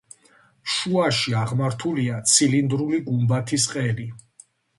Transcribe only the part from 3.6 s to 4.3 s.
ყელი.